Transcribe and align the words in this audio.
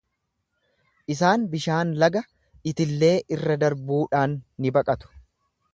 Isaan 1.15 1.43
bishaan 1.51 1.93
laga 2.05 2.23
itillee 2.73 3.13
irra 3.37 3.61
darbuudhaan 3.67 4.39
ni 4.65 4.75
baqatu. 4.79 5.17